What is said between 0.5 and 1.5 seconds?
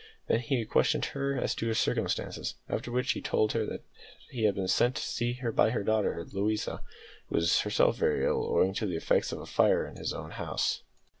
questioned her